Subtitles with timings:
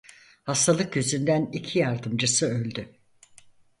[0.43, 2.95] Hastalık yüzünden iki yardımcısı öldü.